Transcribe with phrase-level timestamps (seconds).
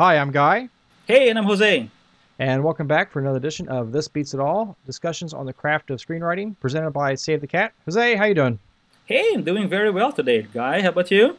[0.00, 0.70] Hi, I'm Guy.
[1.04, 1.90] Hey, and I'm Jose.
[2.38, 5.90] And welcome back for another edition of This Beats It All, discussions on the craft
[5.90, 7.74] of screenwriting, presented by Save the Cat.
[7.84, 8.58] Jose, how you doing?
[9.04, 10.80] Hey, I'm doing very well today, Guy.
[10.80, 11.36] How about you?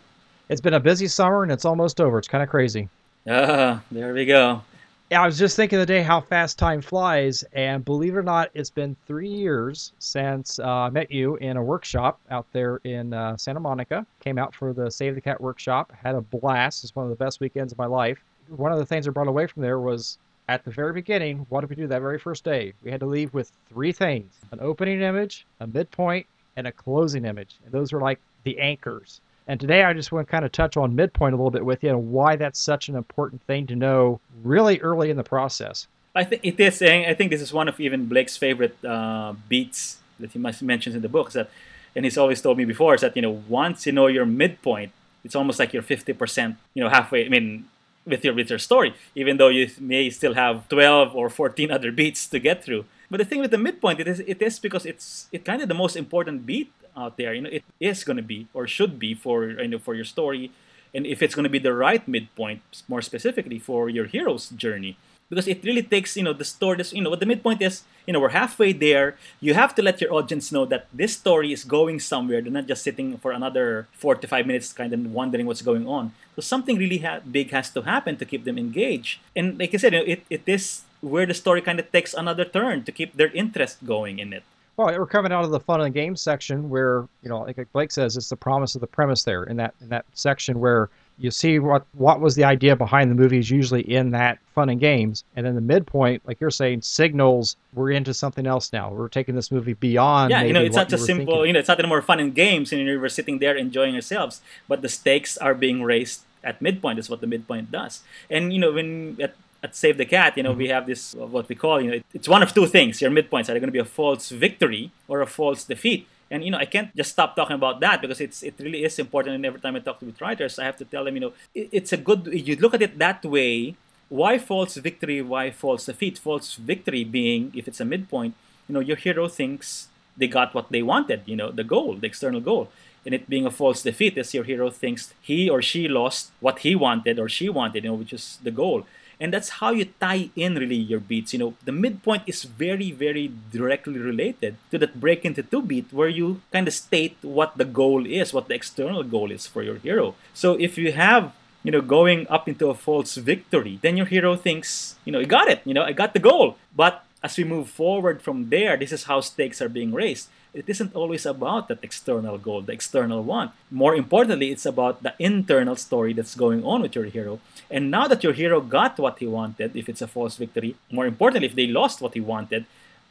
[0.47, 2.19] It's been a busy summer and it's almost over.
[2.19, 2.87] It's kind of crazy.
[3.27, 4.61] Ah, there we go.
[5.09, 8.51] Yeah, I was just thinking today how fast time flies, and believe it or not,
[8.53, 13.11] it's been three years since uh, I met you in a workshop out there in
[13.11, 14.05] uh, Santa Monica.
[14.19, 16.83] Came out for the Save the Cat workshop, had a blast.
[16.83, 18.19] It's one of the best weekends of my life.
[18.55, 20.17] One of the things I brought away from there was
[20.49, 22.73] at the very beginning, what did we do that very first day?
[22.83, 26.25] We had to leave with three things an opening image, a midpoint,
[26.57, 27.55] and a closing image.
[27.63, 29.21] And those were like the anchors.
[29.47, 31.83] And today I just want to kind of touch on midpoint a little bit with
[31.83, 35.87] you and why that's such an important thing to know really early in the process.
[36.13, 36.81] I think it is.
[36.81, 41.01] I think this is one of even Blake's favorite uh, beats that he mentions in
[41.01, 41.29] the book.
[41.29, 41.49] Is that,
[41.95, 44.91] and he's always told me before, is that you know once you know your midpoint,
[45.23, 47.25] it's almost like you're fifty percent, you know, halfway.
[47.25, 47.65] I mean,
[48.05, 51.91] with your with your story, even though you may still have twelve or fourteen other
[51.91, 52.85] beats to get through.
[53.09, 55.67] But the thing with the midpoint, it is it is because it's it kind of
[55.67, 57.33] the most important beat out there.
[57.33, 60.05] You know, it is going to be or should be for you know for your
[60.05, 60.51] story,
[60.93, 64.97] and if it's going to be the right midpoint, more specifically for your hero's journey,
[65.31, 66.75] because it really takes you know the story.
[66.75, 67.83] This, you know what the midpoint is.
[68.05, 69.15] You know we're halfway there.
[69.39, 72.41] You have to let your audience know that this story is going somewhere.
[72.41, 75.87] They're not just sitting for another four to five minutes, kind of wondering what's going
[75.87, 76.11] on.
[76.35, 79.19] So something really ha- big has to happen to keep them engaged.
[79.33, 82.13] And like I said, you know, it, it is where the story kind of takes
[82.13, 84.43] another turn to keep their interest going in it.
[84.75, 87.91] Well, we're coming out of the fun and games section where you know, like Blake
[87.91, 91.31] says, it's the promise of the premise there in that in that section where you
[91.31, 94.79] see what what was the idea behind the movie is usually in that fun and
[94.79, 98.91] games, and then the midpoint, like you're saying, signals we're into something else now.
[98.91, 100.31] We're taking this movie beyond.
[100.31, 101.33] Yeah, you know, it's not just simple.
[101.33, 101.47] Thinking.
[101.47, 104.81] You know, it's not anymore fun and games, and we're sitting there enjoying ourselves, but
[104.81, 106.99] the stakes are being raised at midpoint.
[106.99, 110.43] Is what the midpoint does, and you know, when at at Save the Cat, you
[110.43, 110.59] know, mm-hmm.
[110.59, 113.01] we have this what we call, you know, it's one of two things.
[113.01, 116.07] Your midpoints are going to be a false victory or a false defeat.
[116.31, 118.97] And you know, I can't just stop talking about that because it's it really is
[118.97, 119.35] important.
[119.35, 121.33] And every time I talk to with writers, I have to tell them, you know,
[121.53, 122.29] it, it's a good.
[122.31, 123.75] You look at it that way.
[124.07, 125.21] Why false victory?
[125.21, 126.17] Why false defeat?
[126.17, 128.33] False victory being if it's a midpoint,
[128.67, 131.21] you know, your hero thinks they got what they wanted.
[131.25, 132.69] You know, the goal, the external goal.
[133.05, 136.59] And it being a false defeat is your hero thinks he or she lost what
[136.59, 138.85] he wanted or she wanted, you know, which is the goal
[139.21, 141.31] and that's how you tie in really your beats.
[141.31, 145.93] You know the midpoint is very very directly related to that break into two beat
[145.93, 149.61] where you kind of state what the goal is what the external goal is for
[149.61, 150.15] your hero.
[150.33, 151.31] So if you have
[151.63, 155.29] you know going up into a false victory then your hero thinks you know i
[155.29, 155.61] got it.
[155.63, 156.57] You know i got the goal.
[156.75, 160.67] But as we move forward from there this is how stakes are being raised it
[160.67, 163.51] isn't always about that external goal, the external want.
[163.69, 167.39] More importantly, it's about the internal story that's going on with your hero.
[167.69, 171.05] And now that your hero got what he wanted, if it's a false victory, more
[171.05, 172.65] importantly, if they lost what he wanted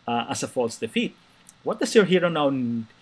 [0.06, 1.16] uh, as a false defeat,
[1.62, 2.50] what does your hero now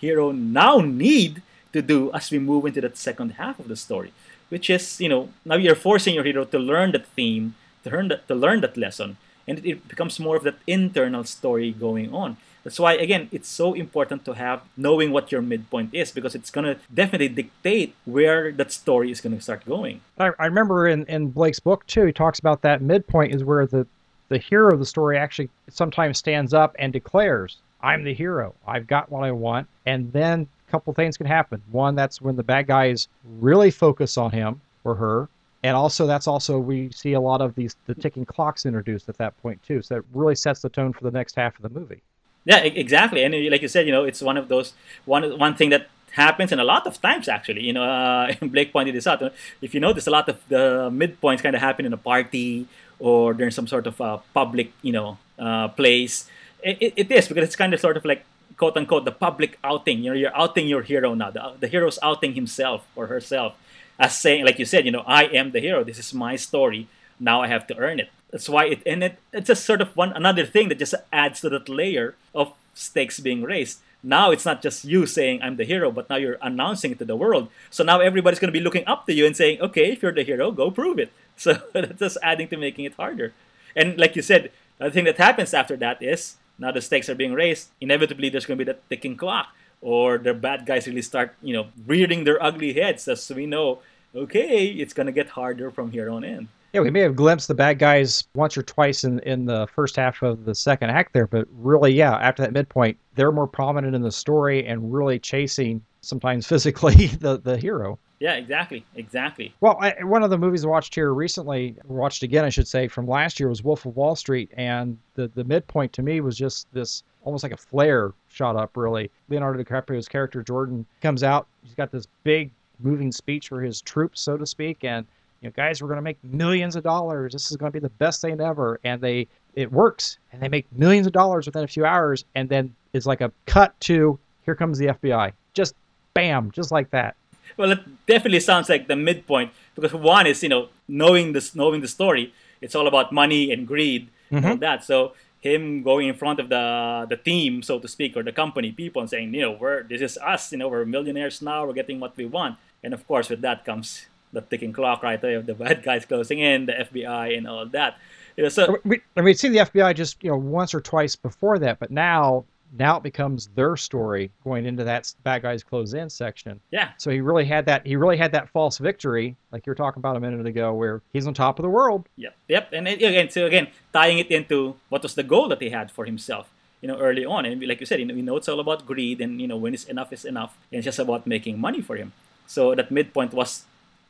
[0.00, 4.12] hero now need to do as we move into that second half of the story?
[4.50, 7.54] Which is, you know, now you're forcing your hero to learn that theme,
[7.84, 9.16] to learn that, to learn that lesson,
[9.46, 12.36] and it becomes more of that internal story going on.
[12.64, 16.50] That's why again it's so important to have knowing what your midpoint is because it's
[16.50, 20.00] gonna definitely dictate where that story is gonna start going.
[20.18, 23.66] I, I remember in, in Blake's book too, he talks about that midpoint is where
[23.66, 23.86] the
[24.28, 28.54] the hero of the story actually sometimes stands up and declares, I'm the hero.
[28.66, 29.68] I've got what I want.
[29.86, 31.62] And then a couple things can happen.
[31.70, 33.08] One, that's when the bad guys
[33.38, 35.28] really focus on him or her.
[35.62, 39.18] And also that's also we see a lot of these the ticking clocks introduced at
[39.18, 39.82] that point too.
[39.82, 42.02] So that really sets the tone for the next half of the movie.
[42.48, 43.22] Yeah, exactly.
[43.22, 44.72] And like you said, you know, it's one of those
[45.04, 47.62] one one thing that happens and a lot of times actually.
[47.62, 49.20] You know, uh, Blake pointed this out.
[49.60, 52.66] If you notice, a lot of the midpoints kind of happen in a party
[52.98, 56.26] or during some sort of uh, public, you know, uh, place.
[56.62, 58.24] It, it is because it's kind of sort of like
[58.56, 59.98] quote unquote the public outing.
[60.02, 61.30] You know, you're outing your hero now.
[61.30, 63.52] The, the hero's outing himself or herself
[63.98, 65.84] as saying, like you said, you know, I am the hero.
[65.84, 66.88] This is my story.
[67.20, 68.08] Now I have to earn it.
[68.30, 71.40] That's why it and it, it's just sort of one another thing that just adds
[71.40, 73.80] to that layer of stakes being raised.
[74.02, 77.04] Now it's not just you saying I'm the hero, but now you're announcing it to
[77.04, 77.48] the world.
[77.70, 80.12] So now everybody's going to be looking up to you and saying, "Okay, if you're
[80.12, 83.32] the hero, go prove it." So that's just adding to making it harder.
[83.76, 87.14] And like you said, the thing that happens after that is now the stakes are
[87.14, 87.70] being raised.
[87.80, 91.54] Inevitably, there's going to be that ticking clock, or the bad guys really start, you
[91.54, 93.78] know, rearing their ugly heads as so we know.
[94.14, 96.48] Okay, it's going to get harder from here on in.
[96.72, 99.96] Yeah, we may have glimpsed the bad guys once or twice in, in the first
[99.96, 103.94] half of the second act there, but really, yeah, after that midpoint, they're more prominent
[103.94, 107.98] in the story and really chasing, sometimes physically, the, the hero.
[108.20, 109.54] Yeah, exactly, exactly.
[109.60, 112.88] Well, I, one of the movies I watched here recently, watched again, I should say,
[112.88, 116.36] from last year was Wolf of Wall Street, and the the midpoint to me was
[116.36, 118.76] just this almost like a flare shot up.
[118.76, 121.46] Really, Leonardo DiCaprio's character Jordan comes out.
[121.62, 122.50] He's got this big
[122.80, 125.06] moving speech for his troops, so to speak, and
[125.40, 127.32] you know, guys, we're going to make millions of dollars.
[127.32, 130.48] This is going to be the best thing ever, and they it works, and they
[130.48, 134.18] make millions of dollars within a few hours, and then it's like a cut to
[134.44, 135.74] here comes the FBI, just
[136.14, 137.16] bam, just like that.
[137.56, 141.80] Well, it definitely sounds like the midpoint because one is you know knowing this, knowing
[141.82, 142.32] the story.
[142.60, 144.84] It's all about money and greed and all that.
[144.84, 148.72] So him going in front of the the team, so to speak, or the company
[148.72, 150.50] people and saying, you know, we're this is us.
[150.50, 151.66] You know, we're millionaires now.
[151.66, 152.56] We're getting what we want.
[152.82, 156.38] And of course, with that comes the ticking clock right there the bad guys closing
[156.38, 157.98] in, the FBI, and all that.
[158.36, 161.16] You know, so we, I mean, seen the FBI just you know once or twice
[161.16, 162.44] before that, but now
[162.76, 166.60] now it becomes their story going into that bad guys close in section.
[166.70, 167.86] yeah, So he really had that.
[167.86, 171.02] He really had that false victory, like you were talking about a minute ago, where
[171.12, 172.08] he's on top of the world.
[172.16, 172.72] Yep, yep.
[172.72, 175.90] And it, again, so again, tying it into what was the goal that he had
[175.90, 176.50] for himself,
[176.80, 177.46] you know, early on.
[177.46, 179.56] And like you said, you know, we know it's all about greed, and you know,
[179.56, 182.12] when it's enough is enough, and it's just about making money for him.
[182.46, 183.64] So that midpoint was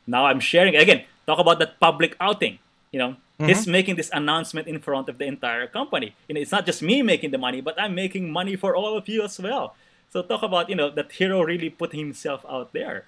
[0.09, 1.05] now I'm sharing again.
[1.25, 2.57] Talk about that public outing.
[2.91, 6.15] You know, he's making this announcement in front of the entire company.
[6.27, 8.97] You know, it's not just me making the money, but I'm making money for all
[8.97, 9.75] of you as well.
[10.09, 13.05] So talk about you know that hero really put himself out there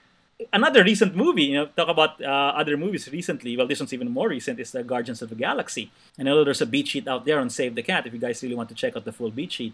[0.54, 3.56] another recent movie, you know, talk about uh, other movies recently.
[3.58, 4.60] Well, this one's even more recent.
[4.60, 5.92] Is the Guardians of the Galaxy.
[6.18, 8.20] And I know there's a beat sheet out there on Save the Cat if you
[8.20, 9.74] guys really want to check out the full beat sheet.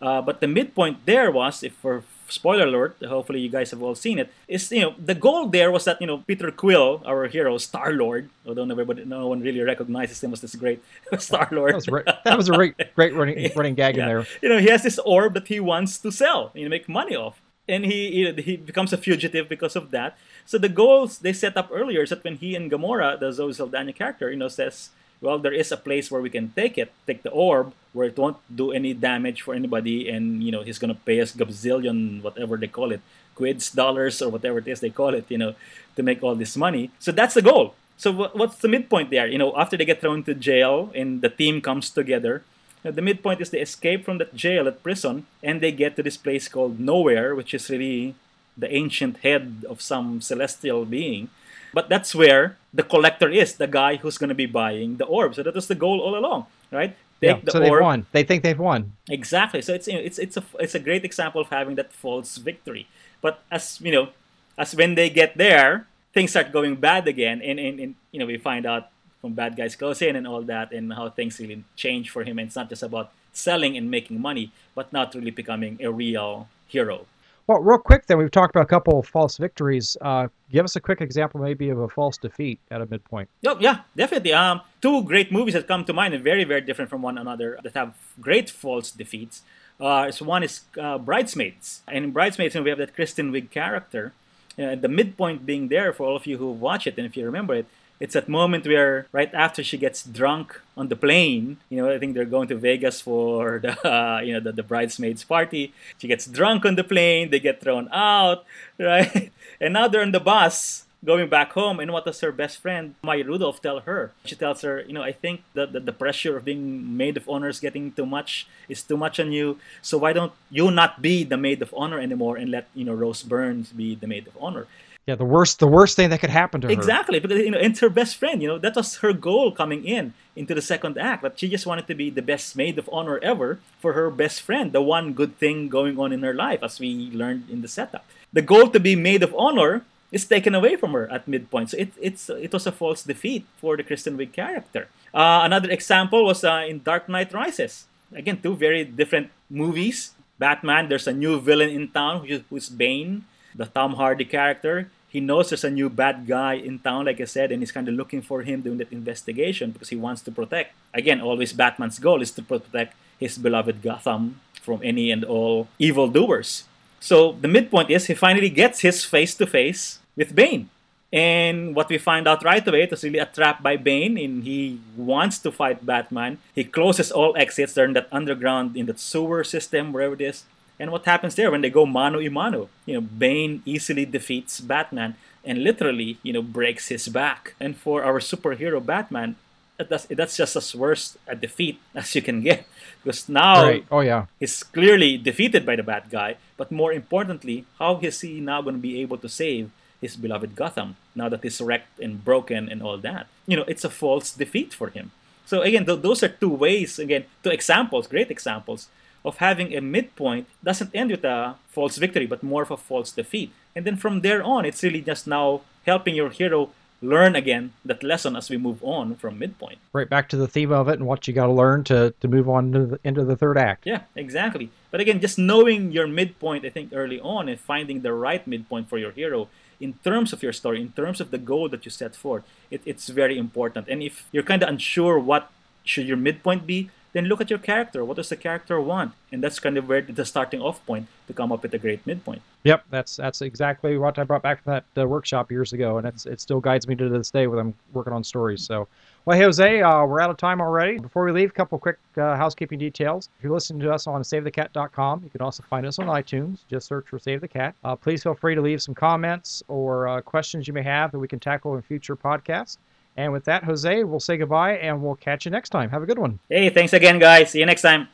[0.00, 3.94] Uh, but the midpoint there was, if for spoiler alert, hopefully you guys have all
[3.94, 7.26] seen it, is you know the goal there was that you know Peter Quill, our
[7.26, 10.82] hero, Star Lord, although nobody, no one really recognizes him as this great
[11.18, 11.72] Star Lord.
[11.72, 14.26] That was re- that was a great great running running gag in there.
[14.42, 17.16] You know, he has this orb that he wants to sell, you know, make money
[17.16, 17.40] off.
[17.70, 20.16] And he, he he becomes a fugitive because of that.
[20.46, 23.52] So the goals they set up earlier is that when he and Gamora, the Zoe
[23.52, 24.88] Saldana character, you know, says,
[25.20, 28.16] well, there is a place where we can take it, take the orb, where it
[28.16, 32.56] won't do any damage for anybody, and you know, he's gonna pay us gazillion, whatever
[32.56, 33.00] they call it,
[33.34, 35.54] quids, dollars, or whatever it is they call it, you know,
[35.96, 36.90] to make all this money.
[36.98, 37.74] So that's the goal.
[37.96, 39.26] So what, what's the midpoint there?
[39.26, 42.44] You know, after they get thrown to jail and the team comes together,
[42.84, 46.02] uh, the midpoint is they escape from that jail at prison and they get to
[46.02, 48.14] this place called Nowhere, which is really
[48.56, 51.28] the ancient head of some celestial being.
[51.72, 55.34] But that's where the collector is, the guy who's going to be buying the orb.
[55.34, 56.96] So that was the goal all along, right?
[57.20, 57.82] Take Yeah, the so they've orb.
[57.82, 58.06] won.
[58.12, 58.92] They think they've won.
[59.10, 59.60] Exactly.
[59.62, 62.36] So it's you know, it's it's a it's a great example of having that false
[62.38, 62.86] victory.
[63.20, 64.08] But as you know,
[64.56, 68.26] as when they get there, things start going bad again, and and, and you know
[68.26, 71.64] we find out from bad guys close in and all that, and how things really
[71.74, 72.38] change for him.
[72.38, 76.48] And it's not just about selling and making money, but not really becoming a real
[76.68, 77.06] hero.
[77.48, 79.96] Well, real quick, then we've talked about a couple of false victories.
[80.02, 83.30] Uh, give us a quick example, maybe, of a false defeat at a midpoint.
[83.46, 84.34] Oh, yeah, definitely.
[84.34, 87.58] Um, two great movies that come to mind and very, very different from one another
[87.62, 89.40] that have great false defeats.
[89.80, 91.80] Uh, so one is uh, Bridesmaids.
[91.88, 94.12] And in Bridesmaids, you know, we have that Kristen Wiig character.
[94.58, 97.24] Uh, the midpoint being there for all of you who watch it, and if you
[97.24, 97.66] remember it,
[98.00, 101.98] it's that moment where right after she gets drunk on the plane, you know, I
[101.98, 105.72] think they're going to Vegas for the, uh, you know, the, the bridesmaids party.
[105.98, 108.44] She gets drunk on the plane, they get thrown out,
[108.78, 109.30] right?
[109.60, 111.80] And now they're on the bus going back home.
[111.80, 114.12] And what does her best friend, Maya Rudolph, tell her?
[114.24, 117.28] She tells her, you know, I think that the, the pressure of being maid of
[117.28, 119.58] honor is getting too much, is too much on you.
[119.82, 122.94] So why don't you not be the maid of honor anymore and let, you know,
[122.94, 124.66] Rose Burns be the maid of honor?
[125.06, 126.72] Yeah, the worst, the worst thing that could happen to her.
[126.72, 128.42] Exactly, because you know, it's her best friend.
[128.42, 131.22] You know, that was her goal coming in into the second act.
[131.22, 134.42] That she just wanted to be the best maid of honor ever for her best
[134.42, 137.68] friend, the one good thing going on in her life, as we learned in the
[137.68, 138.04] setup.
[138.34, 141.70] The goal to be maid of honor is taken away from her at midpoint.
[141.70, 144.88] So it, it's it was a false defeat for the Kristen Wiig character.
[145.12, 147.86] Uh, another example was uh, in Dark Knight Rises.
[148.12, 150.12] Again, two very different movies.
[150.38, 155.48] Batman, there's a new villain in town who's, Bane, the Tom Hardy character he knows
[155.48, 158.20] there's a new bad guy in town, like I said, and he's kind of looking
[158.20, 160.76] for him doing that investigation because he wants to protect.
[160.92, 166.67] Again, always Batman's goal is to protect his beloved Gotham from any and all evildoers.
[167.00, 170.70] So the midpoint is he finally gets his face to face with Bane.
[171.12, 174.44] And what we find out right away, it was really a trap by Bane, and
[174.44, 176.36] he wants to fight Batman.
[176.54, 177.72] He closes all exits.
[177.72, 180.44] They're in that underground, in that sewer system, wherever it is.
[180.78, 182.68] And what happens there when they go mano a mano?
[182.84, 187.54] You know, Bane easily defeats Batman and literally, you know, breaks his back.
[187.58, 189.36] And for our superhero Batman,
[189.78, 192.66] that's that's just as worse a defeat as you can get
[193.04, 193.84] because now Right.
[193.90, 194.26] Oh yeah.
[194.40, 196.36] he's clearly defeated by the bad guy.
[196.56, 199.70] But more importantly, how is he now going to be able to save
[200.00, 203.26] his beloved Gotham now that it's wrecked and broken and all that.
[203.46, 205.10] You know, it's a false defeat for him.
[205.46, 208.88] So again, th- those are two ways, again, two examples, great examples
[209.24, 213.10] of having a midpoint doesn't end with a false victory, but more of a false
[213.10, 213.50] defeat.
[213.74, 218.02] And then from there on, it's really just now helping your hero learn again that
[218.02, 219.78] lesson as we move on from midpoint.
[219.92, 222.28] Right back to the theme of it and what you got to learn to to
[222.28, 223.86] move on to the, into the third act.
[223.86, 224.70] Yeah, exactly.
[224.90, 228.88] But again, just knowing your midpoint, I think early on and finding the right midpoint
[228.88, 229.48] for your hero
[229.80, 232.82] in terms of your story, in terms of the goal that you set forth, it,
[232.84, 233.88] it's very important.
[233.88, 235.50] And if you're kind of unsure what
[235.84, 238.04] should your midpoint be, then look at your character.
[238.04, 239.12] What does the character want?
[239.32, 242.06] And that's kind of where the starting off point to come up with a great
[242.06, 242.42] midpoint.
[242.64, 246.06] Yep, that's that's exactly what I brought back from that uh, workshop years ago, and
[246.06, 248.62] it's it still guides me to this day when I'm working on stories.
[248.64, 248.88] So,
[249.24, 250.98] well, hey, Jose, uh, we're out of time already.
[250.98, 253.28] Before we leave, a couple quick uh, housekeeping details.
[253.38, 256.58] If you're listening to us on SaveTheCat.com, you can also find us on iTunes.
[256.68, 257.74] Just search for Save the Cat.
[257.84, 261.18] Uh, please feel free to leave some comments or uh, questions you may have that
[261.18, 262.78] we can tackle in future podcasts.
[263.18, 265.90] And with that, Jose, we'll say goodbye and we'll catch you next time.
[265.90, 266.38] Have a good one.
[266.48, 267.50] Hey, thanks again, guys.
[267.50, 268.08] See you next time.